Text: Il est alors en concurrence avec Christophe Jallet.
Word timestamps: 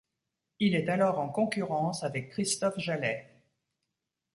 Il 0.59 0.73
est 0.73 0.89
alors 0.89 1.19
en 1.19 1.29
concurrence 1.29 2.03
avec 2.03 2.29
Christophe 2.31 2.73
Jallet. 2.79 3.29